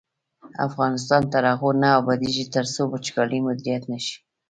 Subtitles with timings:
[0.67, 4.15] افغانستان تر هغو نه ابادیږي، ترڅو وچکالي مدیریت نشي.